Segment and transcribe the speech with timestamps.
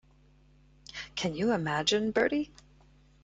[1.15, 2.49] Can you imagine, Bertie?